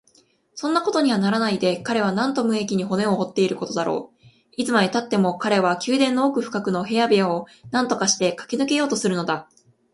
[0.55, 4.19] そんなことにはならないで、彼はなんと無益に骨を折っていることだろう。
[4.57, 9.47] いつまでたっても彼は宮殿の奥深くの部屋部屋をなんとかしてかけ抜けようとするのだ。